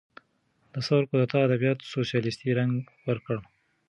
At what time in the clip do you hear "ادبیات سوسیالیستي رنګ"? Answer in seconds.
1.45-2.73